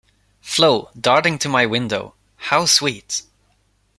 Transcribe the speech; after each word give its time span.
Flo, 0.41 0.89
darting 0.99 1.37
to 1.37 1.47
my 1.47 1.67
window,— 1.67 2.15
'How 2.49 2.65
sweet! 2.65 3.21